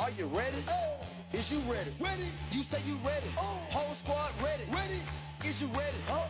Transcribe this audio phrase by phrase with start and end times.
[0.00, 0.56] Are you ready?
[0.68, 0.94] Oh.
[1.32, 1.90] Is you ready?
[1.98, 2.30] Ready.
[2.52, 3.26] You say you ready.
[3.36, 3.58] Oh.
[3.70, 4.62] Whole squad ready.
[4.70, 5.00] Ready.
[5.44, 5.96] Is you ready?
[6.08, 6.26] Oh.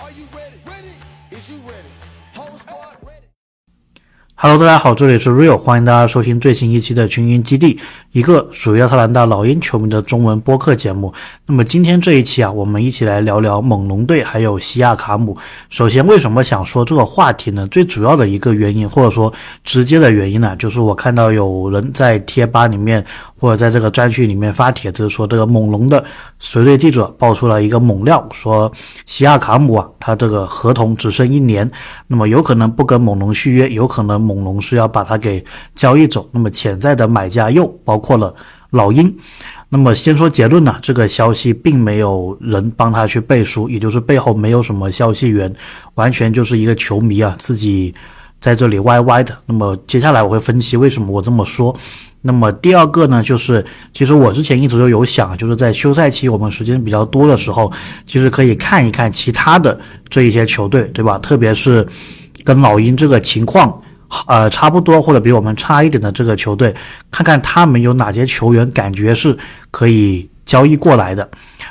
[0.00, 0.56] Are you ready?
[0.66, 0.92] Ready.
[1.30, 1.88] Is you ready?
[2.34, 3.21] Whole squad ready.
[4.44, 7.78] Hello，大家好，这里是 Real，欢迎大家收听最新一期的群英基地，
[8.10, 11.14] 一个属于亚特兰大老鹰球迷的中文播客节目。
[11.46, 15.38] 那么今天这一期啊，我们一起来聊聊猛龙队还有西亚卡姆。
[15.68, 17.68] 首先，为什么想说这个话题呢？
[17.68, 19.32] 最主要的一个原因，或者说
[19.62, 23.04] 直接的原因呢，就是我看到有人在贴吧里面
[23.38, 26.02] 或者在这个专区里面发帖子说，这个猛龙的
[26.40, 28.72] 随队记者爆出了一个猛料，说
[29.06, 31.70] 西亚卡姆啊，他这个合同只剩一年，
[32.08, 36.28] 那么有可能不跟猛龙续约，有可能猛恐龙是要把它给交易走。
[36.32, 38.34] 那么潜在的买家又包括了
[38.70, 39.14] 老鹰。
[39.68, 45.50] 那么先说结论呢，这个消息并没有人帮他去背书，也就是背后没有什么消息源，
[45.94, 47.94] 完全就是一个球迷啊自己
[48.38, 49.34] 在这里歪歪的。
[49.46, 51.74] 那么接下来我会分析为什么我这么说。
[52.20, 57.72] 那么第二个呢，就是其实我之前一直都有想，就是在休赛期我们时间比较多的时候，
[58.06, 61.18] 其实可以看一看其他的这一些球队，对吧？
[61.18, 61.84] 特别是
[62.44, 63.82] 跟老鹰这个情况。
[64.26, 66.74] 呃，差不多或者比我们差一点的这个球队，
[67.10, 69.36] 看看他们有哪些球员感觉是
[69.70, 71.26] 可以交易过来的。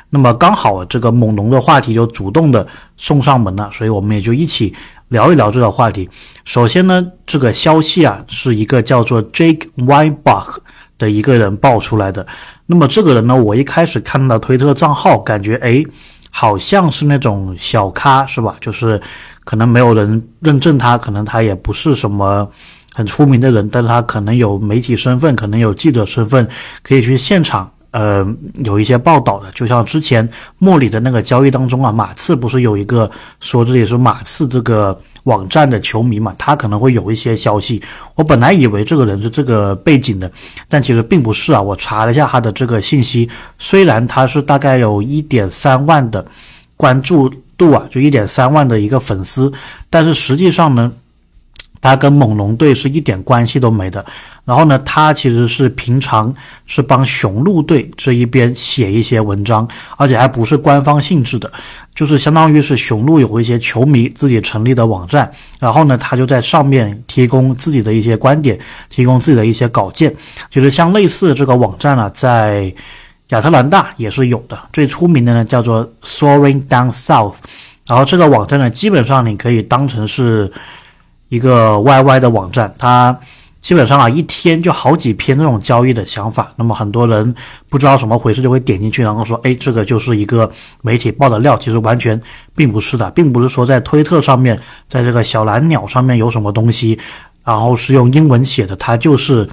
[0.09, 2.65] 那么刚好这个猛龙的话题就主动的
[2.97, 4.73] 送上门了，所以我们也就一起
[5.09, 6.09] 聊一聊这个话题。
[6.43, 10.57] 首先呢，这个消息啊是一个叫做 Jake Weinbach
[10.97, 12.25] 的一个人爆出来的。
[12.65, 15.85] 那么这个人呢，我一开始看到推特账号，感觉诶。
[16.33, 18.55] 好像是那种小咖是吧？
[18.61, 19.01] 就是
[19.43, 22.49] 可能没有人认证他，可能他也不是什么
[22.93, 26.47] 很出名的人，但是他可能有媒体身份，可能有记者身份，
[26.83, 28.25] 可以去现场，呃，
[28.63, 29.51] 有一些报道的。
[29.51, 34.99] 就像之前莫里的那个交易当中啊，马刺不是有一个说这里是马刺这个。
[35.25, 37.79] 网站的球迷嘛，他可能会有一些消息。
[38.15, 40.31] 我本来以为这个人是这个背景的，
[40.67, 41.61] 但其实并不是啊。
[41.61, 46.25] 我查了一下他的这个信息，虽然他是大概有一点三万的
[46.75, 47.31] 关注
[47.61, 49.51] 度啊，就一点三万的一个粉丝，
[49.89, 50.91] 但是实际上呢。
[51.83, 54.05] 他跟猛龙队是一点关系都没的，
[54.45, 56.31] 然后呢，他其实是平常
[56.67, 59.67] 是帮雄鹿队这一边写一些文章，
[59.97, 61.51] 而且还不是官方性质的，
[61.95, 68.59] 就是相当于是雄鹿有一些球迷自己成立的网站，然后呢，他就在上面提供自己的一些观点，
[68.91, 70.15] 提供自己的一些稿件，
[70.51, 72.71] 就是像类似的这个网站呢，在
[73.31, 77.35] 亚特兰大也是有的，最出名的呢叫做 Soaring Down South，
[77.85, 80.49] 然后这个网站呢，基本上你可以当成是。
[81.31, 83.17] 一个 YY 的网站，它
[83.61, 87.33] 基本上啊一天就好几篇那种交易的想法，那么很多人
[87.69, 92.19] 不知道怎么回事就会点进去，然后说，哎，这个就是一个媒体爆的料，其实完全
[92.53, 94.59] 并不是的，并不是说在推特上面，
[94.89, 96.99] 在这个小蓝鸟上面有什么东西，
[97.45, 99.47] 然后是用英文写的，它就是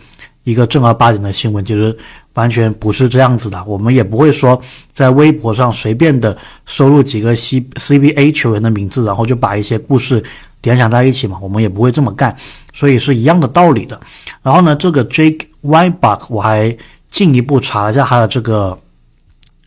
[0.50, 1.96] 一个正儿八经的新闻，其实
[2.34, 3.62] 完全不是这样子的。
[3.66, 4.60] 我们也不会说
[4.92, 10.24] 在微博上随便的收录几个 C CBA 球员的名字，然后就把一些故事。
[10.62, 12.36] 联想在一起嘛，我们也不会这么干，
[12.74, 13.98] 所以是一样的道理的。
[14.42, 16.76] 然后呢，这个 Jake Weinbach 我还
[17.06, 18.76] 进一步查了一下他的这个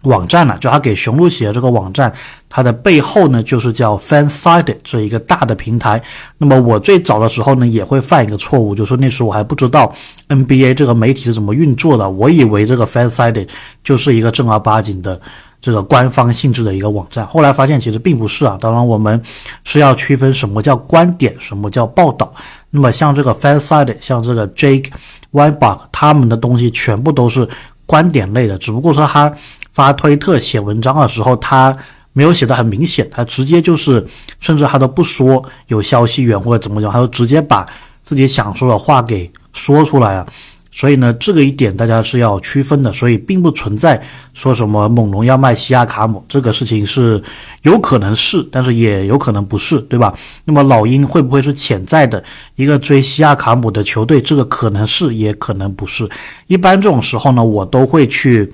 [0.03, 2.11] 网站呢，就他给雄鹿写的这个网站，
[2.49, 6.01] 它的背后呢就是叫 FanSided 这一个大的平台。
[6.37, 9.93] 那么我最早的时候呢也会犯一个错误，就是那时候我还不知道
[10.29, 13.47] NBA 这个媒体是怎么运作的，我以为这个 FanSided
[13.83, 15.19] 就是一个正儿八经的。
[15.63, 18.57] 这个官方性质的一个网站，后来发现其实并不是啊。
[18.59, 19.21] 当然，我们
[19.63, 22.33] 是要区分什么叫观点，什么叫报道。
[22.71, 24.87] 那么像这个 FanSided，像这个 Jake
[25.33, 27.47] Weinbach，他们的东西全部都是
[27.85, 28.57] 观点类的。
[28.57, 29.31] 只不过说他
[29.71, 31.73] 发推特写文章的时候，他
[32.13, 34.05] 没有写的很明显，他直接就是，
[34.39, 37.65] 甚至他都不说有消息源或者怎么讲，他就直接把
[38.03, 40.25] 自己想说的话给说出来啊。
[40.73, 44.01] 所以呢，这个一点大家是要区分的，所以并不存在
[44.33, 47.21] 说什么猛龙要卖西亚卡姆这个事情是
[47.63, 50.13] 有可能是，但是也有可能不是，对吧？
[50.45, 52.23] 那么老鹰会不会是潜在的
[52.55, 54.21] 一个追西亚卡姆的球队？
[54.21, 56.09] 这个可能是，也可能不是。
[56.47, 58.51] 一般这种时候呢，我都会去。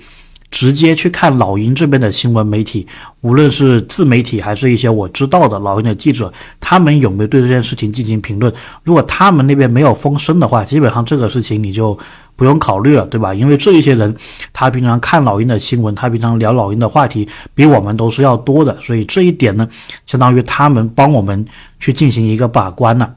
[0.50, 2.88] 直接去看老鹰这边的新闻媒体，
[3.22, 8.52] 无论是自媒体还是一些我知道的老鹰的记者，他们有没有对这件事情进行评论？
[8.84, 11.98] 如果他们那边没有风声的话，基本上这个事情你就
[12.36, 13.34] 不用考虑了，对吧？
[13.34, 14.16] 因为这一些人，
[14.54, 19.68] 他平常看老鹰的新闻，他平常聊老鹰的话题，比我们都是要多的，所以这一点呢，
[20.06, 21.46] 相当于他们帮我们
[21.80, 23.14] 去进行一个把关了。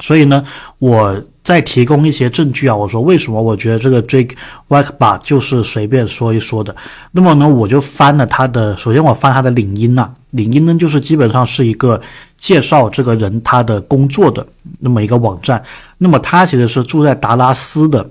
[0.00, 0.44] 所以呢，
[0.78, 1.22] 我。
[1.42, 2.76] 再提供一些证据啊！
[2.76, 4.30] 我说为什么我觉得这个 Jake
[4.68, 6.74] w a c k b a 就是随便说一说的？
[7.10, 12.00] 那么呢，我就翻了他的，首先我翻他的领英呐，领英呢就是基本上是一个
[12.36, 14.46] 介绍这个人他的工作的
[14.78, 15.60] 那么一个网站。
[15.98, 18.08] 那么他其实是住在达拉斯的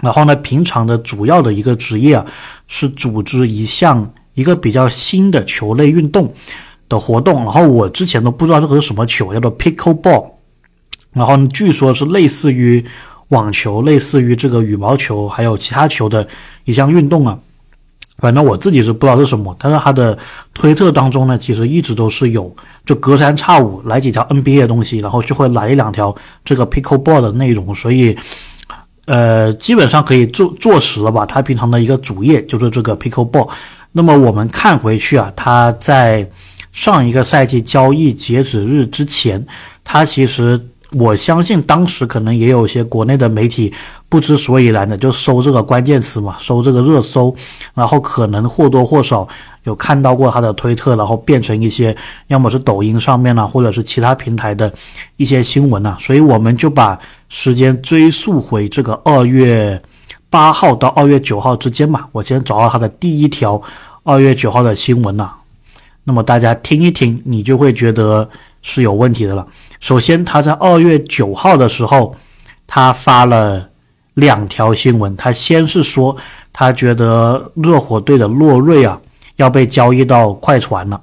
[0.00, 2.24] 然后呢，平常的主要的一个职业啊，
[2.68, 6.32] 是组织一项一个比较新的球类运动
[6.88, 7.42] 的活动。
[7.42, 10.35] 然后我之前都不知道这个是什么球，叫做 pickleball。
[11.16, 12.84] 然后据说是类似于
[13.28, 16.28] 网球、类似于这个羽毛球，还有其他球的
[16.66, 17.38] 一项运动啊。
[18.18, 20.16] 反正我自己是不知道是什么，但是他的
[20.54, 22.54] 推特当中呢，其实一直都是有，
[22.84, 26.14] 就隔三差五来几条 NBA 的东西，然后就会来一两条
[26.44, 28.16] 这个 pickleball 的内容，所以。
[29.06, 31.24] 呃，基本上可以坐坐实了吧？
[31.24, 33.48] 他平常的一个主业就是这个 pickleball。
[33.92, 36.28] 那么我们看回去啊，他在
[36.72, 39.46] 上一个赛季交易截止日之前，
[39.82, 40.60] 他其实。
[40.92, 43.72] 我相信当时可能也有些国内的媒体
[44.08, 47.34] 不知所以然的就搜这个关键词嘛，搜这个热搜，
[47.74, 49.26] 然后可能或多或少
[49.64, 51.94] 有看到过他的推特，然后变成一些
[52.28, 54.72] 要么是抖音上面呢，或者是其他平台的
[55.16, 56.96] 一些新闻呐，所以我们就把
[57.28, 59.80] 时间追溯回这个二月
[60.30, 63.60] 八号到二月九号之间嘛，我先找到他的第一条
[64.04, 65.30] 二月九号的新闻呐，
[66.04, 68.28] 那么大家听一听，你就会觉得
[68.68, 69.46] 是有问题的了。
[69.78, 72.12] 首先，他在二月九号的时候，
[72.66, 73.64] 他发了
[74.14, 75.16] 两条新闻。
[75.16, 76.16] 他先是说，
[76.52, 79.00] 他觉得热火队的洛瑞啊
[79.36, 81.00] 要被交易到快船了。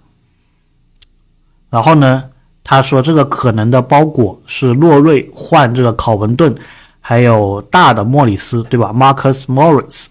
[1.69, 2.25] 然后呢，
[2.65, 6.53] 他说这个可能的包裹是洛瑞换这个考文顿，
[6.99, 10.07] 还有大的莫里斯，对吧？Marcus Morris。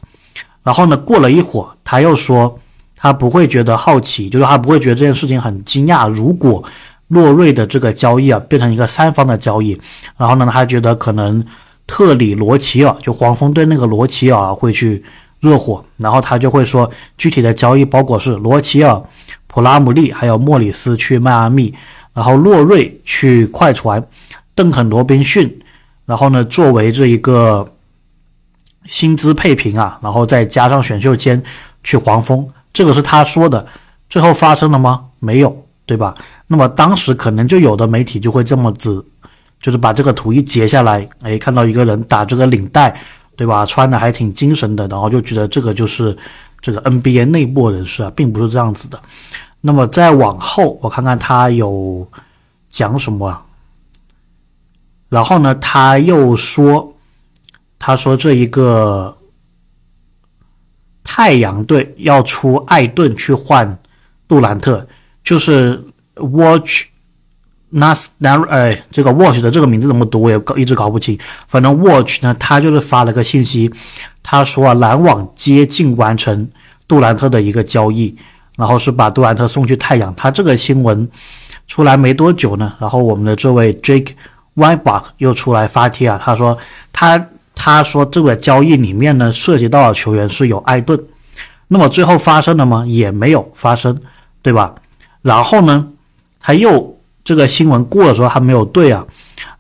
[0.63, 2.59] 然后呢，过了一会儿，他又说
[2.97, 6.09] 他不会觉得好奇，就是他不会觉得这件事情很惊讶。
[6.09, 6.65] 如果
[7.13, 9.79] 洛瑞的这个交易啊，变成一个三方的交易，
[10.17, 11.45] 然后呢，他觉得可能
[11.87, 15.05] 特里罗齐尔就黄蜂队那个罗齐尔会去
[15.41, 19.03] 热火，然后他就会说具体的交易包裹是罗齐尔、
[19.47, 21.75] 普拉姆利还有莫里斯去迈阿密，
[22.15, 24.03] 然后洛瑞去快船，
[24.55, 25.61] 邓肯罗宾逊，
[26.07, 27.67] 然后呢作为这一个
[28.87, 31.43] 薪资配平啊，然后再加上选秀签
[31.85, 33.67] 去黄蜂，这个是他说的，
[34.09, 35.11] 最后发生了吗？
[35.19, 35.62] 没有。
[35.85, 36.15] 对吧？
[36.47, 39.05] 那么当时可能就有的媒体就会这么子，
[39.61, 42.99] 就是把这个图一截下来，哎，看到一个人打这个领带，
[43.37, 43.67] 对吧？
[43.67, 46.17] 穿的还挺精神的，然后就觉得这个就是
[46.61, 49.01] 这个 NBA 内部人士啊，并不是这样子的。
[49.61, 52.07] 那么再往后，我看看他有
[52.71, 53.37] 讲什么。
[55.09, 56.95] 然后呢，他又说，
[57.79, 59.15] 他说这一个
[61.05, 63.79] 太阳队要出艾顿去换
[64.27, 64.87] 杜兰特。
[65.25, 65.83] 就是
[66.17, 66.85] Watch
[67.73, 71.19] Nas Nar 哎，这个 Watch 的这个名字怎么读，我也搞一直搞不清。
[71.49, 73.71] 反正 Watch 呢，他就是发了个信息，
[74.23, 76.51] 他说啊，篮网接近完成
[76.87, 78.15] 杜兰特的一个交易，
[78.57, 80.15] 然后是把杜兰特送去太阳。
[80.15, 81.09] 他这个新闻
[81.67, 84.11] 出来没多久呢，然后我们的这位 Jake
[84.57, 86.59] Weibach 又出来发帖啊，他说
[86.93, 91.03] 他他说这个交易里面呢，涉及到的球员是有艾顿，
[91.69, 92.85] 那么最后发生了吗？
[92.87, 93.99] 也没有发生，
[94.43, 94.75] 对吧？
[95.23, 95.89] 然后呢，
[96.41, 99.07] 他又这个新闻过的时候还没有对啊，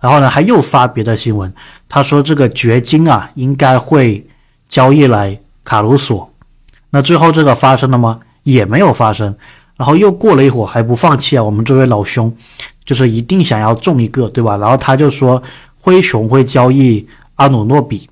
[0.00, 1.52] 然后呢，他又发别的新闻，
[1.88, 4.26] 他说这个掘金啊应该会
[4.68, 6.28] 交易来卡鲁索，
[6.90, 8.18] 那最后这个发生了吗？
[8.42, 9.34] 也没有发生。
[9.76, 12.32] 然后又过了一会儿还不放弃啊，我们这位老兄
[12.84, 14.56] 就是一定想要中一个，对吧？
[14.56, 15.42] 然后他就说
[15.80, 17.06] 灰熊会交易
[17.36, 18.08] 阿努诺比，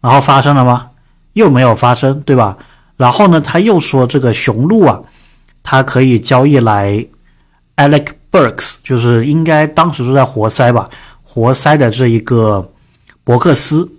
[0.00, 0.88] 然后发生了吗？
[1.32, 2.56] 又没有发生，对吧？
[2.96, 5.00] 然后呢，他又说这个雄鹿啊。
[5.64, 7.04] 他可以交易来
[7.76, 10.88] ，Alec Burks，就是应该当时是在活塞吧，
[11.22, 12.70] 活塞的这一个
[13.24, 13.90] 伯克斯，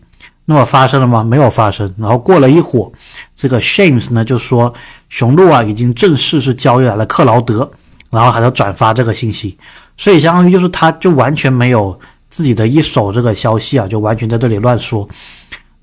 [0.46, 1.24] 那么发生了吗？
[1.24, 1.92] 没有发生。
[1.98, 2.92] 然后过了一会儿，
[3.36, 4.72] 这个 Shames 呢就说，
[5.10, 7.70] 雄鹿啊已经正式是交易来了克劳德，
[8.12, 9.58] 然后还要转发这个信息，
[9.98, 15.10] 所以相当于就是他就完全没有自己的一手这个消息啊，就完全在这里乱说。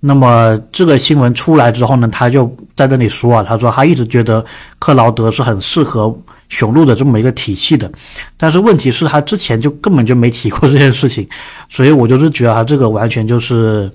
[0.04, 4.44] 那么这个新闻出来之后呢，他就在那里说啊，他说他一直觉得
[4.80, 6.12] 克劳德是很适合
[6.48, 7.88] 雄鹿的这么一个体系的，
[8.36, 11.24] 但是问题是，他之前就根本就没提过这件事情，
[11.70, 13.88] 所以我就是觉得他这个完全就是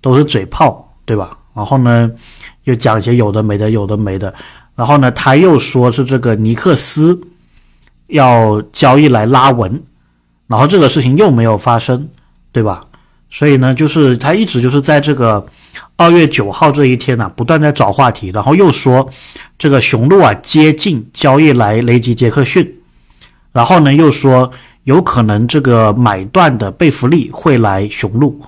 [0.00, 1.36] 都是嘴炮，对吧？
[1.52, 2.10] 然后呢，
[2.64, 4.32] 又讲一些有的没的，有的没的，
[4.74, 7.20] 然后呢，他又说是这个尼克斯
[8.06, 9.82] 要交易来拉文，
[10.46, 12.08] 然后这个事情又没有发生，
[12.52, 12.85] 对吧？
[13.28, 15.44] 所以呢，就是他一直就是在这个
[15.96, 19.06] 二月九号这一天呢，不断在找话题，然后又说
[19.58, 22.72] 这个雄鹿啊接近交易来雷吉杰克逊，
[23.52, 24.50] 然后呢又说
[24.84, 28.40] 有可能这个买断的贝弗利会来雄鹿，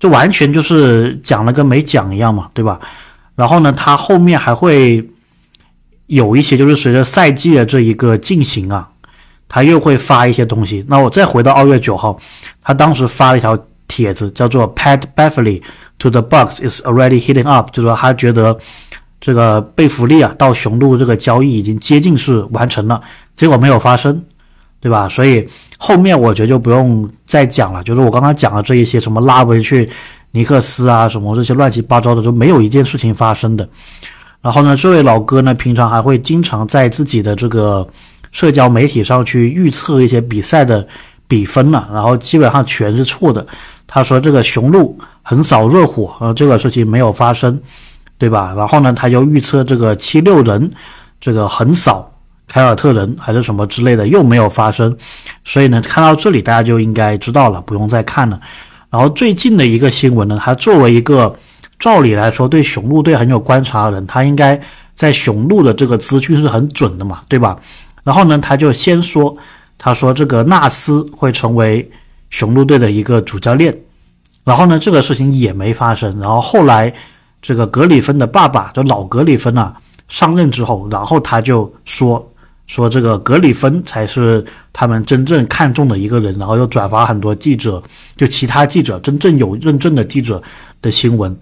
[0.00, 2.80] 就完全就是讲了跟没讲一样嘛，对吧？
[3.36, 5.08] 然后呢，他后面还会
[6.08, 8.90] 有一些就是随着赛季的这一个进行啊，
[9.48, 10.84] 他又会发一些东西。
[10.88, 12.18] 那我再回到二月九号，
[12.60, 13.56] 他当时发了一条。
[14.00, 15.62] 帖子，叫做 Pat Beverly
[15.98, 18.58] to the Bucks is already heating up，就说他觉得
[19.20, 23.00] 这个贝弗利啊到雄鹿这个交易已经接近是完成了，
[23.36, 24.22] 结果没有发生，
[24.80, 25.06] 对吧？
[25.08, 25.46] 所以
[25.78, 29.86] 后面我觉得就不用再讲了，就是我刚刚讲的这一些什么拉回去
[30.30, 33.68] 尼克斯啊什么这些乱七八糟的，就没有一件事情发生的。
[34.40, 37.86] 然后呢，这位老哥呢，平常还会经常在自己的这个
[38.32, 40.86] 社交媒体上去预测一些比赛的
[41.30, 43.46] 比分呢，然后基本上全是错的。
[43.86, 47.56] 他说这个雄鹿横扫热火，呃，这个事情没有发生，
[48.18, 48.52] 对吧？
[48.56, 50.68] 然后呢，他又预测这个七六人
[51.20, 52.12] 这个横扫
[52.48, 54.94] 凯尔特人还是什么之类的，又没有发生。
[55.44, 58.40] 所以呢，看到这里大家就应该知道了，不用再看了。
[58.90, 61.34] 然后最近的一个新闻呢，他作为一个。
[61.80, 64.60] 照理来说，对雄鹿队很有观察的人，他应该
[64.94, 67.56] 在雄鹿的这个资讯是很准的嘛，对吧？
[68.04, 69.34] 然后呢，他就先说，
[69.82, 71.90] 他说这个纳斯会成为
[72.28, 73.74] 雄鹿队的一个主教练，
[74.44, 76.20] 然后呢，这个事情也没发生。
[76.20, 76.92] 然后后来，
[77.40, 79.74] 这个格里芬的爸爸，就老格里芬啊，
[80.08, 82.30] 上任之后，然后他就说
[82.66, 87.82] 说这个格里芬才是他们真正看中的一个人，然后又转发很多记者，
[88.16, 90.42] 就其他记者真正有认证的记者
[90.82, 91.34] 的新闻。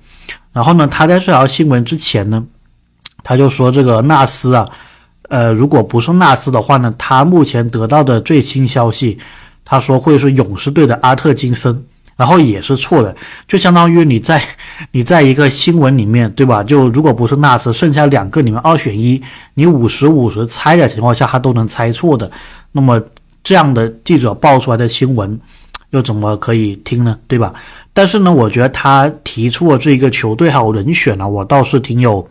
[0.53, 2.43] 然后呢，他在这条新闻之前呢，
[3.25, 4.71] 他就说这个纳斯啊，
[5.29, 9.17] 呃，如果不是纳斯的话呢，他目前得到的最新消息，
[9.65, 11.85] 他说会是勇士队的阿特金森，
[12.17, 13.15] 然后也是错的，
[13.47, 14.43] 就相当于你在
[14.91, 16.63] 你在一个新闻里面，对吧？
[16.63, 19.23] 就如果不是纳斯，剩下两个里面二选一，
[19.55, 22.31] 你五十五十猜的情况下，他都能猜错的，
[22.73, 23.01] 那么
[23.45, 25.39] 这样的记者报出来的新闻。
[25.91, 27.19] 又怎么可以听呢？
[27.27, 27.51] 对吧？
[27.99, 32.25] 但是呢，我觉得他提出的这个球队还有人选呢，我倒是挺有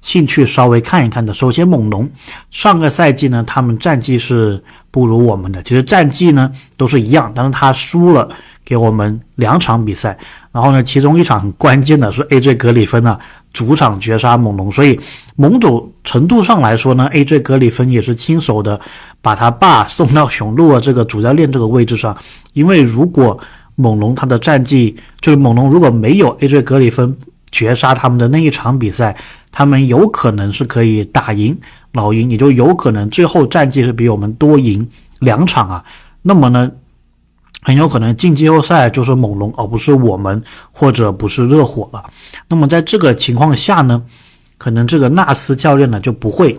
[0.00, 1.32] 兴趣稍微看一看的。
[1.32, 2.10] 首先，猛龙
[2.50, 4.60] 上个赛季呢，他们战绩是
[4.90, 8.28] 不如我们的，其实战绩呢都是一样，但是他输了
[8.64, 10.18] 给我们两场比赛。
[10.50, 13.16] 然后呢，其中一场很关键的是 AJ 格里芬啊，
[13.52, 14.98] 主场绝杀猛龙，所以
[15.36, 18.80] 某种程度上来说呢，AJ 格里芬也是亲手的
[19.20, 22.16] 把他爸送到雄鹿啊这个主教练这个位置上，
[22.54, 23.38] 因为如果
[23.76, 27.16] 猛龙他的战绩就是猛龙如果没有 AJ 格里芬
[27.50, 29.16] 绝杀他们的那一场比赛，
[29.50, 31.56] 他们有可能是可以打赢
[31.92, 34.86] 老鹰，也就有可能最后战绩是比我们多赢
[35.20, 35.84] 两场啊，
[36.22, 36.70] 那么呢？
[37.64, 42.02] 很有可能进季后赛就是猛龙，而不是我们，或者不是热火了。
[42.48, 44.02] 那么在这个情况下呢，
[44.58, 46.58] 可能这个纳斯教练呢就不会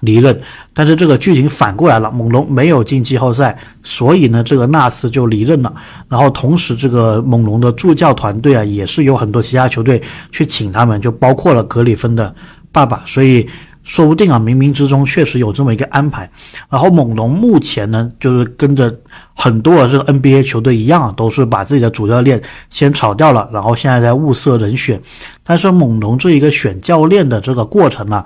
[0.00, 0.40] 离任。
[0.74, 5.72] 但是这个剧情反过来了，猛龙没有进季后赛，所以呢这个纳斯就离任了。
[6.08, 12.34] 然后同时这个猛龙的助教团队啊，也是有很多其他球队去请他们，就包括了格里芬的
[12.72, 13.48] 爸爸，所以。
[13.84, 16.30] 说不定啊，冥冥之中确实有这么一个安排。
[16.68, 18.94] 然后猛龙目前呢，就是跟着
[19.34, 25.00] 很多的这个 NBA 球队一样，啊都是把自己的主教练先炒掉了，然后现在在物色人选。
[25.42, 28.22] 但是猛龙这一个选教练的这个过程呢，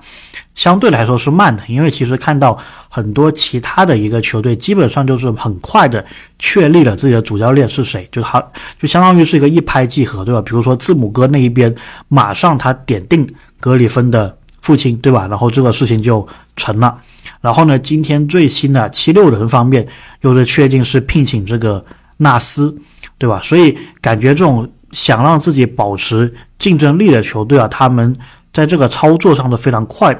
[0.55, 6.05] 相对来说是慢的，因为其实看到很多其他的一个球队，基本上就是很快的
[6.39, 8.43] 确立了自己的主教练是谁，就他
[8.79, 10.43] 就相当于是一个一拍即合，对吧？
[10.43, 11.75] 比如说字母哥那一边，
[12.09, 13.27] 马上他点定
[13.61, 14.37] 格里芬的。
[14.61, 15.27] 父亲对吧？
[15.27, 16.97] 然后这个事情就成了。
[17.41, 19.85] 然后呢，今天最新的七六人方面
[20.21, 21.85] 又是确定是聘请这个
[22.17, 22.73] 纳斯，
[23.19, 23.41] 对吧？
[23.43, 28.17] 所以感觉这种想让自己保持竞争力的球队啊，他们
[28.53, 30.15] 在这个操作上都非常快，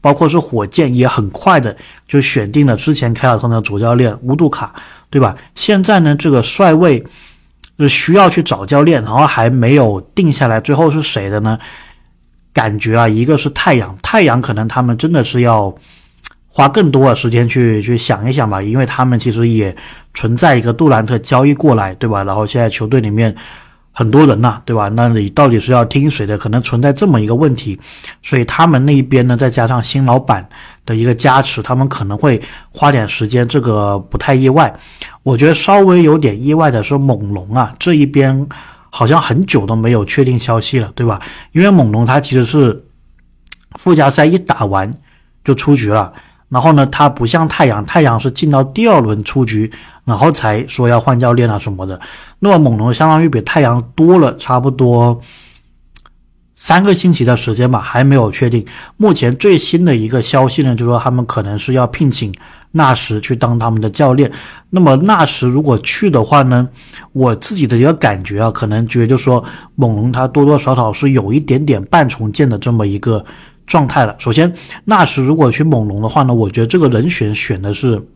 [0.00, 1.74] 包括是火箭也很快的
[2.06, 4.74] 就选定了之前凯尔特人的主教练乌杜卡，
[5.08, 5.34] 对吧？
[5.54, 7.02] 现在呢，这个帅位
[7.78, 11.58] 是需要去找教练，然后还没有定下来，最后是谁的呢？
[12.52, 15.72] 感觉啊，一个是太阳，太阳可能他们真的是要
[16.48, 19.74] 花更多的时间去去想一想吧，因为他们其实也
[20.12, 22.24] 存在一个杜兰特交易过来，对吧？
[22.24, 23.32] 然后现在球队里面
[23.98, 24.88] 很多人呐，对吧？
[24.94, 26.38] 那你到底是要听谁的？
[26.38, 27.76] 可能存在这么一个问题，
[28.22, 30.48] 所以他们那一边呢，再加上新老板
[30.86, 32.40] 的一个加持，他们可能会
[32.70, 34.72] 花点时间，这个不太意外。
[35.24, 38.48] 我觉得稍微有点意外的是猛龙啊这一边。
[38.90, 41.20] 好像很久都没有确定消息了，对吧？
[41.52, 42.84] 因为猛龙他其实是
[43.78, 44.90] 附加赛一打完
[45.44, 46.10] 就出局了，
[46.48, 49.70] 然后呢，他不像太阳，太阳是进到第二轮出局，
[50.08, 52.00] 然后才说要换教练啊什么的。
[52.40, 55.20] 那么猛龙相当于比太阳多了差不多
[56.54, 58.66] 三个星期的时间吧，还没有确定。
[58.96, 62.34] 目前最新的一个消息呢，就是说他们可能是要聘请。
[62.70, 64.30] 纳什去当他们的教练，
[64.68, 66.68] 那么纳什如果去的话呢？
[67.14, 69.42] 我自己的一个感觉啊，可能觉得就说
[69.74, 73.24] 猛龙他多多少少是有一点点半重建的这么一个
[73.64, 74.14] 状态了。
[74.18, 74.52] 首先，
[74.84, 78.06] 纳什如果去猛龙的话呢，我觉得这个人选选的是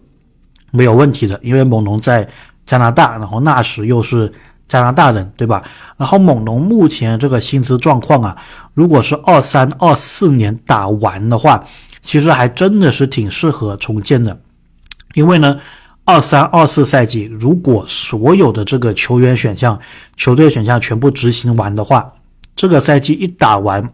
[0.73, 2.27] 没有问题的，因为猛龙在
[2.67, 4.33] 加拿大，然后纳什又是
[4.67, 5.63] 加拿大人，对吧？
[5.97, 8.37] 然后猛龙目前这个薪资状况啊，
[8.75, 11.63] 如果是二三二四年打完的话，
[12.01, 14.37] 其实还真的是挺适合重建的，
[15.15, 15.61] 因为呢，
[16.05, 19.79] 二三二四赛季如果所有的这个球员选项、
[20.17, 22.13] 球队选项全部执行完的话，
[22.57, 23.93] 这个赛季一打完。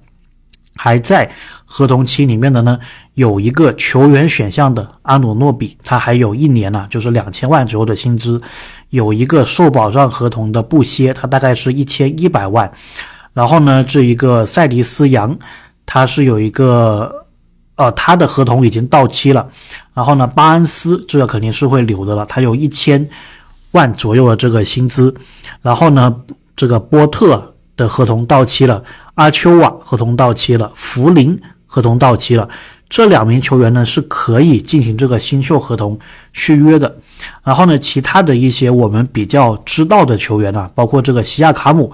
[0.80, 1.28] 还在
[1.64, 2.78] 合同期里面的呢，
[3.14, 8.38] 有一个球员选项的阿努诺比，他还有一年呢，就是两千万左右的薪资；
[8.90, 12.70] 有一个受保障合同的布歇，他大概是一千一百万。
[13.32, 15.37] 然后呢，这一个塞迪斯杨，
[15.85, 17.12] 他是有一个，
[17.75, 19.49] 呃，他的合同已经到期了。
[19.92, 23.04] 然后呢，巴恩斯这个肯定是会留的了，他有一千
[23.73, 25.12] 万左右的这个薪资。
[25.61, 26.14] 然后呢，
[26.54, 28.85] 这个波特的合同到期了。
[29.14, 32.47] 阿丘瓦合同到期了，福林合同到期了，
[32.90, 35.99] 这两名球员呢是可以进行这个新秀合同
[36.32, 36.94] 续约的。
[37.42, 41.90] 然后呢，其他的一些我们比较知道的球员啊，包括这个西亚卡姆，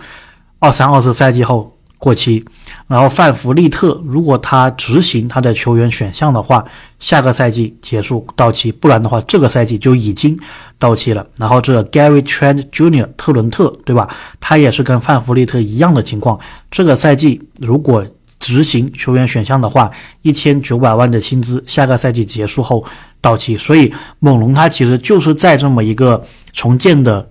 [0.59, 1.74] 二三二四赛季后。
[1.99, 2.45] 过期，
[2.87, 6.65] 然后范弗利特，如果他执行他的球员选项的话，
[6.99, 10.39] 下个赛季结束到期，不然的话，这个赛季就已经
[10.79, 11.27] 到期了。
[11.39, 13.09] 然后这个 Gary Trent Jr.
[13.17, 14.09] 特伦特，对吧？
[14.39, 16.39] 他也是跟范弗利特一样的情况，
[16.71, 18.07] 这个赛季如果
[18.39, 22.85] 执行球员选项的话，一千九百万的薪资，下个赛季结束后
[23.23, 23.57] 到期。
[23.57, 26.23] 所以猛龙他其实就是在这么一个
[26.53, 27.31] 重建的。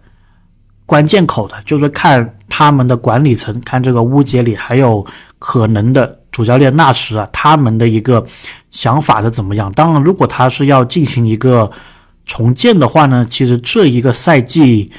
[0.94, 5.04] 关键口的，就是看他们的管理层，看这个乌杰里，还有
[5.40, 8.24] 可能的主教练纳什啊，他们的一个
[8.70, 9.72] 想法是怎么样？
[9.72, 11.72] 当然，如果他是要进行一个
[12.28, 14.92] 重建的话呢，其实这一个赛季，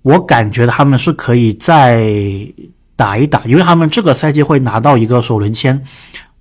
[0.00, 2.10] 我感觉他们是可以再
[2.96, 5.78] 打一打，因为他们这个赛季会拿到一个首轮签，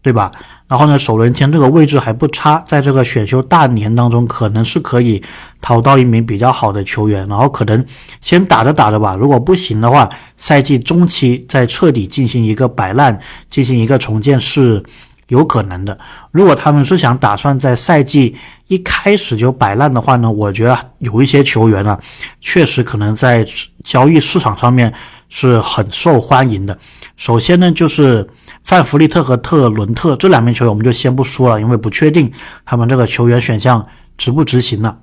[0.05, 0.31] 对吧？
[0.67, 5.19] 然后呢，首轮签这个位置还不差，在这个选秀大年当中，可能是可以
[5.61, 7.27] 淘到一名比较好的球员。
[7.27, 7.83] 然后可能
[8.21, 10.07] 先打着打着吧，如果不行的话，
[10.37, 13.19] 赛季中期再彻底进行一个摆烂，
[13.49, 14.83] 进行一个重建是
[15.29, 15.97] 有可能的。
[16.29, 18.35] 如果他们是想打算在赛季
[18.67, 21.97] 一开始就摆烂的话呢，我觉得有一些球员呢，
[22.41, 23.43] 确实可能在
[23.83, 24.93] 交易市场上面
[25.29, 26.77] 是很受欢迎的。
[27.17, 28.27] 首先呢，就是
[28.63, 32.29] 范弗利特和特伦特这两名球员，我们就先不说了，因为不确定
[32.65, 34.99] 他们这个球员选项执不执行了。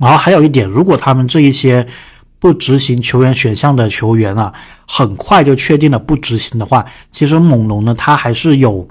[0.00, 1.86] 然后还有一点，如果他们这一些
[2.40, 4.52] 不执行球员选项的球员啊，
[4.88, 8.88] 很快就确定了不执行的话，其实猛龙呢，他还是有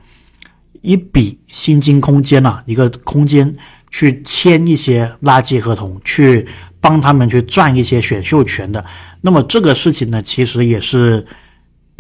[0.82, 3.54] 一笔薪金空间呐，一个空间
[3.90, 6.48] 去签一些垃圾合同，去
[6.80, 8.86] 帮他们去赚一些选秀权的。
[9.20, 11.26] 那么这个事情呢，其实也是。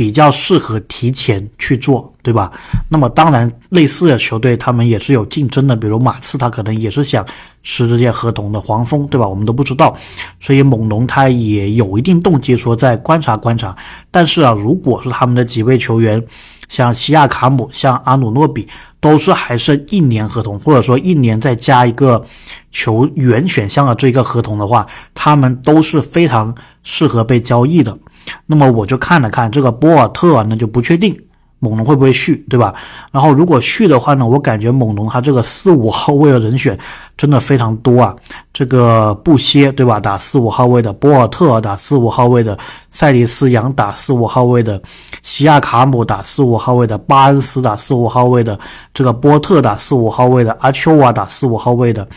[0.01, 2.51] 比较适合提前去做，对吧？
[2.89, 7.23] 那么当然，类似的球队他们也是有竞争的，比如马刺，他可能也是想
[7.61, 9.27] 吃这些合同的黄蜂，对吧？
[9.27, 9.95] 我们都不知道，
[10.39, 13.77] 所以猛龙他也有一定动机说再观察观察。
[14.09, 16.19] 但是啊，如果是他们的几位球员，
[16.67, 18.67] 像西亚卡姆、像阿努诺比，
[18.99, 22.25] 都是还剩一年合同，或者说一年再加一个
[22.71, 27.95] 球员选项的这个合同的话，他们都是非常适合被交易的。
[28.45, 31.17] 那么我就看了看这个波尔特，那就不确定
[31.59, 32.73] 猛龙会不会续，对吧？
[33.11, 36.75] 然后如果续的话呢，我感觉猛龙他这个四五号位的人选
[37.15, 38.15] 真的非常多啊。
[38.51, 39.99] 这个布歇，对吧？
[39.99, 42.57] 打四五号位的波尔特，打四五号位的
[42.89, 44.81] 塞里斯扬，打四五号位的
[45.21, 48.59] 西亚卡姆，打四五号位的巴恩斯，打四五号位的
[48.91, 52.07] 这个波特，打四五号位的阿丘瓦，打四五号位的，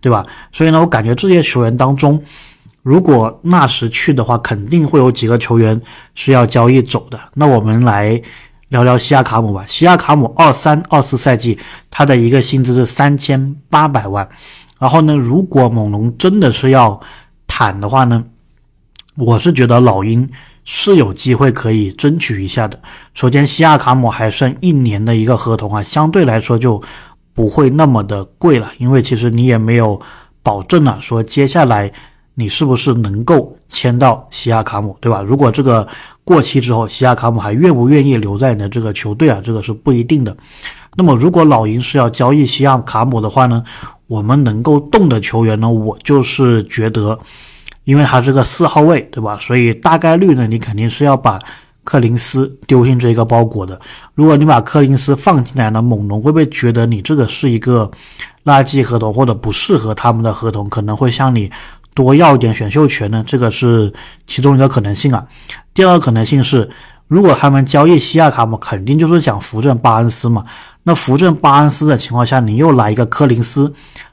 [0.00, 0.26] 对吧？
[0.50, 2.20] 所以呢，我感觉这些球员当中。
[2.88, 5.78] 如果纳什去的话，肯定会有几个球员
[6.14, 7.20] 是要交易走的。
[7.34, 8.18] 那我们来
[8.70, 9.62] 聊聊西亚卡姆吧。
[9.66, 11.58] 西亚卡姆二三二四赛季
[11.90, 14.26] 他的一个薪资是三千八百万。
[14.78, 16.98] 然后呢，如果猛龙真的是要
[17.46, 18.24] 坦的话呢，
[19.16, 20.26] 我是觉得老鹰
[20.64, 22.80] 是有机会可以争取一下的。
[23.12, 26.82] 首先，西亚卡姆还剩一年的一个合同啊，相对来说就
[27.34, 30.00] 不会那么的贵了，因为其实你也没有
[30.42, 31.92] 保证了说接下来。
[32.40, 35.20] 你是不是能够签到西亚卡姆，对吧？
[35.26, 35.84] 如果这个
[36.22, 39.40] 过期之后，西亚卡姆还愿不愿意留在你的这个球队啊？
[39.42, 40.36] 这个是不一定的。
[40.94, 43.64] 那么，如果老鹰是要交易西亚卡姆的话呢，
[44.06, 47.18] 我们能够动的球员呢，我就是觉得，
[47.82, 49.36] 因为他是个四号位，对吧？
[49.40, 51.40] 所以大概率呢，你肯定是要把
[51.82, 53.80] 克林斯丢进这个包裹的。
[54.14, 57.90] 如果你把克林斯放进来呢，猛龙会不会觉得你这个是一个
[58.44, 61.50] 垃圾合同，或者不适合他们的合同，可能会向你。
[62.04, 63.24] 多要一点选秀权呢？
[63.26, 63.92] 这个是
[64.24, 65.26] 其中一个可能性啊。
[65.74, 66.68] 第二个可能性是，
[67.08, 70.44] 如果他们交易西亚卡姆，肯定就是想扶正巴恩斯嘛。
[70.84, 73.64] 那扶正巴恩斯的情况下，你又来一个柯林斯，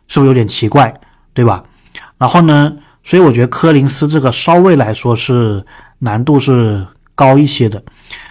[0.08, 0.92] 是不是有点奇怪？
[1.36, 1.64] 对吧？
[2.18, 5.64] 然后呢，所以我觉得科林斯这个稍微来说是
[6.00, 7.80] 难度是高一些的。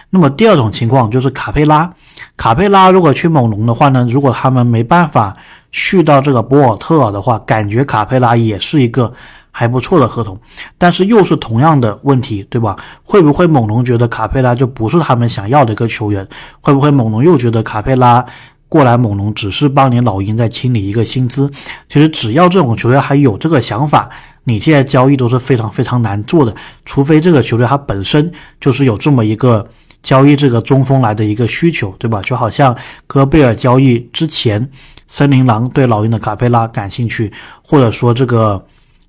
[0.09, 1.91] 那么第二种情况就是卡佩拉，
[2.37, 5.35] 卡佩拉如果去猛龙的话呢，如果他们没办法
[5.71, 9.11] 续到这个博尔特尔的话，感觉卡佩拉也是一个
[9.57, 10.37] 还不错的合同，
[10.77, 12.75] 但是又是同样的问题，对吧？
[13.03, 16.27] 会不会猛龙觉得卡佩拉就不是他们想要的一个球员？
[16.59, 18.25] 会不会猛龙又觉得卡佩拉？
[18.67, 21.49] 过来猛龙只是帮你老鹰在清理一个薪资，
[21.87, 24.09] 其实只要这种球队还有这个想法，
[24.43, 29.65] 你现在交易都是非常非常难做的，除非这个球队它本身就是有这么一个
[30.01, 32.21] 交易这个中锋来的一个需求，对吧？
[32.23, 32.75] 就好像
[33.07, 34.69] 戈贝尔交易之前，
[35.07, 37.31] 森林狼对老鹰的卡佩拉感兴趣，
[37.63, 38.65] 或者说这个。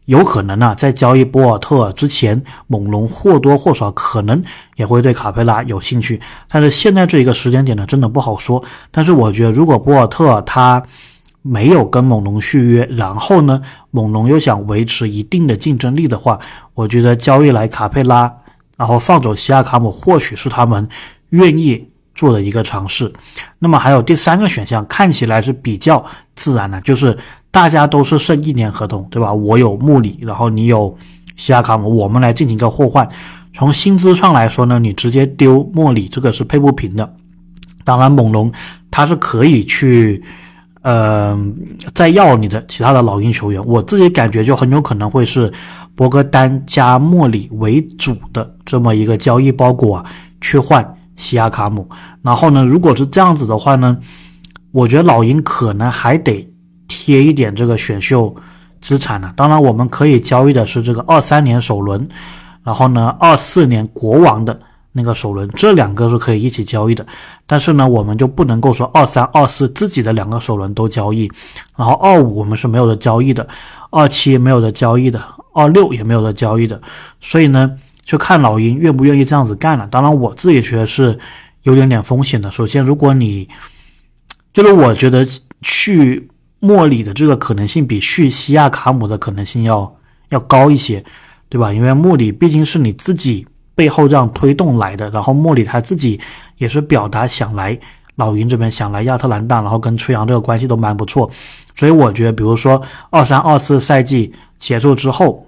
[0.07, 4.43] 有可能呢，在交易博尔特之前，猛龙或多或少可能
[4.77, 6.21] 也会对卡佩拉有兴趣。
[6.49, 8.65] 但是现在这一个时间点呢，真的不好说。
[8.91, 10.83] 但是我觉得，如果博尔特他
[11.43, 16.41] 没有跟猛龙续约，然后呢，猛龙又想维持一定的竞争力的话，
[16.75, 18.33] 我觉得交易来卡佩拉，
[18.77, 20.89] 然后放走西亚卡姆，或许是他们
[21.29, 21.91] 愿意。
[22.17, 23.13] 做的一个尝试，
[23.59, 26.03] 那么还有第三个选项，看起来是比较
[26.35, 27.15] 自然的，就是
[27.57, 29.33] 大家都是剩一年合同，对吧？
[29.33, 30.95] 我有穆里，然后你有
[31.37, 33.09] 西亚卡姆，我们来进行一个互换。
[33.55, 37.11] 从薪资上来说呢，你直接丢莫里，这个是配不平的。
[37.83, 38.53] 当然，猛龙
[38.91, 40.23] 他是可以去，
[40.83, 41.35] 呃，
[41.95, 43.65] 再要你的其他的老鹰球员。
[43.65, 45.51] 我自己感觉就很有可能会是
[45.95, 50.05] 博格丹加莫里为主的这么一个交易包裹
[50.43, 50.87] 去换。
[51.17, 51.89] 西亚卡姆，
[52.21, 52.63] 然后呢？
[52.63, 53.97] 如果是这样子的话呢，
[54.73, 56.47] 我觉得老鹰可能还得
[56.89, 58.35] 贴一点这个选秀
[58.81, 59.33] 资产呢。
[59.37, 62.09] 当然，我们可以交易的是这个二三年首轮，
[62.63, 64.59] 然后呢，二四年国王的
[64.93, 67.07] 那个首轮，这两个是可以一起交易的。
[67.47, 71.31] 但是呢，我们就不能够说二三、二四自己的两个首轮都交易，
[71.77, 73.47] 然后二五我们是没有的交易的，
[73.91, 75.23] 二七没有的交易的，
[75.55, 76.81] 二六也没有的交易的。
[77.21, 77.79] 所以呢。
[78.07, 79.85] 就看老鹰愿不愿意这样子干了。
[79.89, 81.19] 当然，我自己觉得是
[81.65, 82.49] 有点点风险的。
[82.53, 83.49] 首先，如果你
[84.53, 85.27] 就是我觉得
[85.61, 89.97] 去莫里的这个可能性比去西亚卡姆的可能性要
[90.31, 91.05] 要高一些，
[91.49, 91.73] 对吧？
[91.73, 96.19] 因为莫里毕竟是你自己背后这样推动来的，然后莫里他自己
[96.59, 97.79] 也是表达想来
[98.15, 101.31] 老鹰这边，想来亚特兰大，然后跟吹杨这个关系都蛮不错。
[101.75, 105.43] 所以我觉得，比如说二三二四赛季结束之后。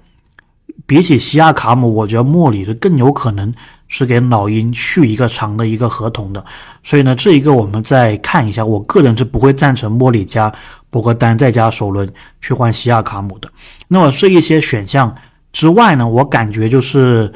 [0.86, 3.52] 比起西亚卡姆，我觉得莫里是更有可能
[3.88, 6.42] 是给老鹰续一个长的一个合同的，
[6.82, 8.64] 所以呢，这一个我们再看一下。
[8.64, 10.50] 我个人是不会赞成莫里加
[10.90, 13.48] 博格丹再加首轮去换西亚卡姆的。
[13.88, 15.14] 那么这一些选项
[15.53, 17.33] 之外呢，我感觉就是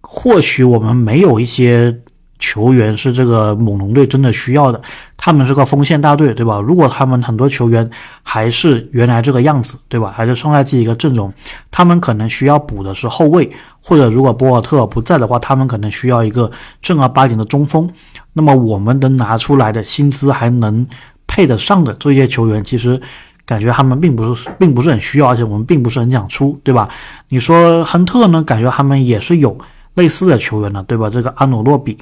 [0.00, 2.00] 或许我们没有一些。
[2.42, 4.80] 球员是这个猛龙队真的需要的，
[5.18, 6.58] 他们是个锋线大队，对吧？
[6.58, 7.90] 如果他们很多球员
[8.22, 10.10] 还是原来这个样子，对吧？
[10.10, 11.30] 还是上赛季一个阵容，
[11.70, 17.86] 他们可能需要补的是后卫，或者如果博尔特不在的话，他们可能需要一个正儿八经的中锋。
[18.32, 20.86] 那么我们能拿出来的薪资还能
[21.30, 23.00] 配得上的这些球员，其实
[23.46, 26.88] 感觉他们并不是并不是很需要，而且我们并不是很想出，对吧？
[27.28, 28.42] 你说亨特呢？
[28.42, 29.56] 感觉他们也是有。
[29.94, 31.10] 类似的球员呢，对吧？
[31.10, 31.98] 这个阿努诺比，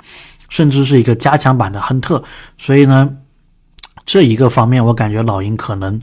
[0.51, 2.23] 甚至是一个加强版的亨特，
[2.59, 3.09] 所以呢，
[4.05, 6.01] 这一个方面我感觉老鹰可能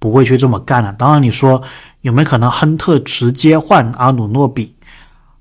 [0.00, 0.92] 不会去这么干了。
[0.98, 1.62] 当然，你说
[2.00, 4.74] 有没有可能亨特直接换阿努诺比？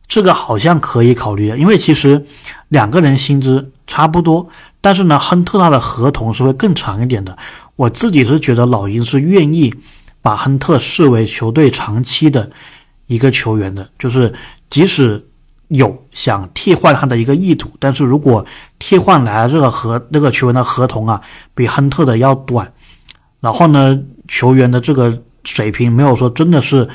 [0.08, 2.26] 这个好像可以考虑的，因为其实
[2.70, 4.48] 两个人薪资差不多，
[4.82, 7.38] 但是呢，亨特他的合同是会更长一点的。
[7.76, 9.74] 我自己是觉得老鹰是愿意
[10.22, 12.50] 把亨特视为球队长期的
[13.08, 14.34] 一个球员的，就是
[14.70, 15.24] 即使。
[15.70, 18.46] 有想替换他的一个意图，但是如果
[18.80, 21.22] 替换来这个合那个球员的合同啊，
[21.54, 22.72] 比亨特的要短，
[23.42, 26.88] 然后呢，球员的这个水平没有说真的是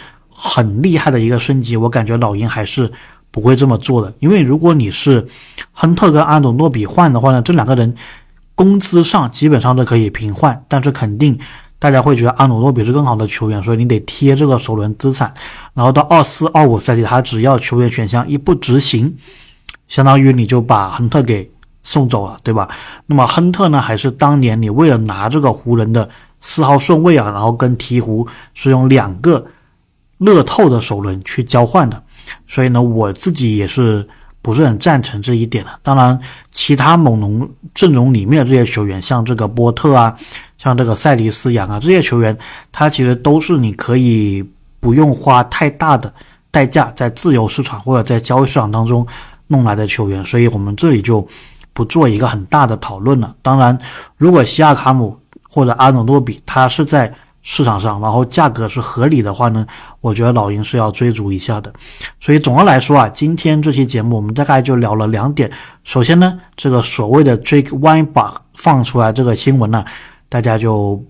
[0.44, 2.90] 很厉害的一个升级，我感觉老鹰还是
[3.30, 4.12] 不会这么做的。
[4.18, 5.24] 因为如果你是
[5.70, 7.94] 亨特跟阿努诺比换的话呢，这两个人
[8.56, 11.38] 工资上基本上都可以平换，但是肯定。
[11.78, 15.34] 大家会觉得阿努诺比是更好的球员，所以你得贴这个首轮资产，
[15.74, 19.16] 然后到二四二五赛季，他只要球员选项一不执行，
[19.88, 21.50] 相当于你就把亨特给
[21.82, 22.68] 送走了，对吧？
[23.06, 28.24] 那么亨特呢，还是当年你为了拿这个湖人的四号顺位啊，然后跟鹈鹕
[28.54, 29.44] 是用两个
[30.24, 32.02] 乐透的首轮去交换的，
[32.46, 34.06] 所以呢，我自己也是
[34.40, 35.70] 不是很赞成这一点的。
[35.82, 36.18] 当然，
[36.50, 40.16] 其他猛龙阵容里面的这些球员，像这个波特啊。
[40.58, 42.38] 像这个塞迪斯杨啊，这些球员，
[42.70, 46.14] 他其实都是你可以不用花太大的
[46.52, 49.04] 代价在自由市场或者在交易市场当中
[49.48, 51.26] 弄来的球员，所以我们这里就
[51.72, 53.34] 不做一个很大的讨论了。
[53.42, 53.76] 当然，
[54.16, 55.18] 如果西亚卡姆
[55.50, 59.66] 或者阿努诺比他是在市场上，然后价格是合理的话呢，
[60.00, 61.72] 我觉得老鹰是要追逐一下的。
[62.20, 65.50] 所以总的来说啊，今天这期节目我们大概就聊了两点。
[65.84, 69.84] 首先呢，这个所谓的 Drake Winbach 放出来这个新闻呢，
[70.28, 71.04] 大家就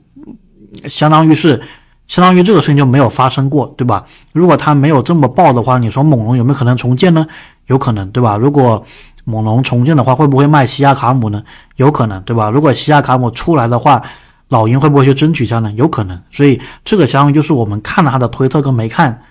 [0.89, 1.61] 相当于是
[2.09, 4.05] 相当于这个事情就没有发生过，对吧？
[4.33, 7.27] 如果它没有这么爆的话，你说猛龙有没有可能重建呢？
[7.67, 8.37] 有可能，对吧？
[8.37, 8.83] 如果
[9.25, 11.43] 猛龙重建的话，会不会卖西亚卡姆呢？
[11.77, 12.51] 有可能，对吧？
[12.51, 14.03] 如果西亚卡姆出来的话，
[14.53, 15.73] 老鹰会不会去争取一下呢？
[15.79, 16.21] 有可能。
[16.31, 19.23] 所以这个相当于就是我们看了他的推特跟没看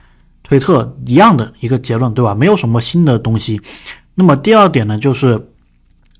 [0.41, 2.33] 推特一样的一个结论，对吧？
[2.33, 3.61] 没有什么新的东西。
[4.15, 5.39] 那么第二点呢，就是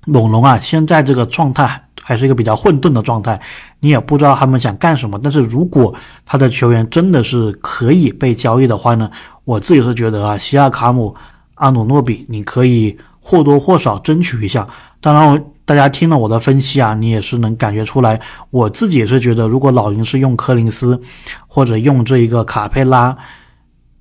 [0.06, 3.40] 猛龙啊，现在这个状态还是一个比较混沌的状态，
[3.80, 5.18] 你也不知道他们想干什么。
[5.20, 5.92] 但是如果
[6.24, 9.10] 他的球员真的是可以被交易的话呢，
[9.44, 11.12] 我自己是觉得啊，西亚卡姆、
[11.56, 12.96] 阿努诺比，你可以。
[13.24, 14.66] 或多或少争取一下，
[15.00, 18.20] 当然，大家听了我的分析啊，你也是能感觉出来。
[18.50, 21.00] 我自己也是觉得，如果老鹰是用柯林斯，
[21.46, 23.16] 或者用这一个卡佩拉，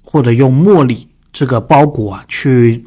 [0.02, 2.84] 或者用莫里这个包裹啊，去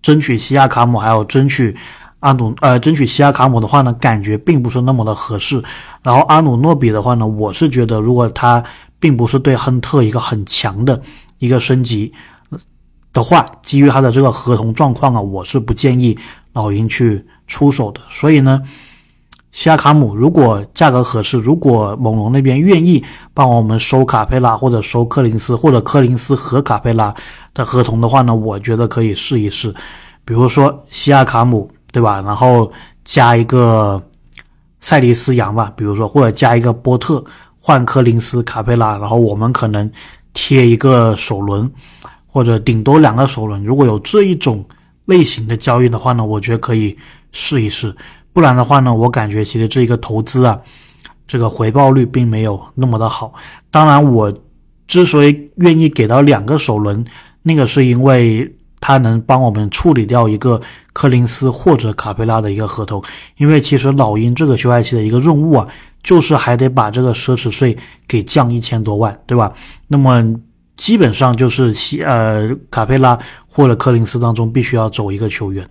[0.00, 1.76] 争取西亚卡姆，还有争取
[2.20, 5.62] 阿努呃，争取西亚卡姆的话呢，感觉并不是那么的合适。
[6.02, 8.62] 然后阿努诺比的话呢，我是觉得，如果他
[9.00, 11.02] 并不是对亨特一个很强的
[11.38, 12.12] 一个升级。
[13.10, 16.16] 的话，基于他的这个合同状况啊，我是不建议
[16.52, 18.00] 老鹰去出手的。
[18.08, 18.62] 所以呢，
[19.52, 27.14] 西亚卡姆如果价格合适，如果猛龙那边愿意帮我们收卡佩拉或者收柯林斯，或者柯林斯和卡佩拉
[27.54, 29.74] 的合同的话呢，我觉得可以试一试。
[30.24, 32.20] 比如说西亚卡姆，对吧？
[32.20, 32.70] 然后
[33.04, 34.02] 加一个
[34.80, 37.24] 塞利斯杨吧，比如说或者加一个波特
[37.60, 39.90] 换柯林斯卡佩拉，然后我们可能
[40.32, 41.70] 贴一个首轮。
[42.30, 44.62] 或者顶多两个首轮，如果有这一种
[45.08, 46.94] 类型的交易的话呢，我觉得可以
[47.32, 47.96] 试一试。
[48.34, 50.60] 不然的话呢，我感觉其实这一个投资啊，
[51.26, 53.32] 这个回报率并没有那么的好。
[53.70, 54.30] 当然，我
[54.86, 57.02] 之所以愿意给到两个首轮，
[57.42, 60.60] 那个是因为它能帮我们处理掉一个
[60.92, 63.02] 柯林斯或者卡佩拉的一个合同。
[63.38, 65.66] 因为其实老鹰这个休赛期的一个任务啊，
[66.02, 67.74] 就是还得把这个奢侈税
[68.06, 69.54] 给降一千多万，对吧？
[69.86, 70.38] 那么。
[70.78, 75.68] 基本上就是西呃卡佩拉或者柯林斯当中必须要走一个球员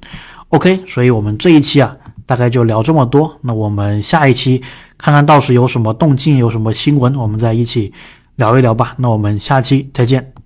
[0.49, 4.61] ，OK，所以我们这一期啊大概就聊这么多，那我们下一期
[4.97, 7.91] 看看到时有什么动静，有什么新闻，我们再一起
[8.35, 8.93] 聊一聊吧。
[8.97, 10.36] 那我们下期再见。